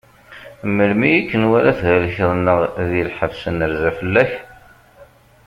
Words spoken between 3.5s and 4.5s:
nerza fell-ak?